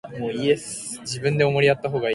[0.03, 2.07] サンタクロース